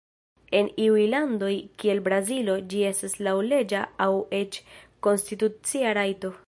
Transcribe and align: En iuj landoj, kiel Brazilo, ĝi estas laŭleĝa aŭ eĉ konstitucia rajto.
En 0.59 0.69
iuj 0.85 1.03
landoj, 1.11 1.51
kiel 1.83 2.01
Brazilo, 2.09 2.57
ĝi 2.73 2.81
estas 2.95 3.17
laŭleĝa 3.29 3.85
aŭ 4.09 4.13
eĉ 4.43 4.61
konstitucia 5.09 5.99
rajto. 6.03 6.39